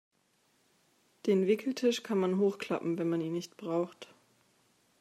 Den 1.27 1.45
Wickeltisch 1.45 2.01
kann 2.01 2.17
man 2.17 2.39
hochklappen, 2.39 2.97
wenn 2.97 3.07
man 3.07 3.21
ihn 3.21 3.33
nicht 3.33 3.55
braucht. 3.55 4.11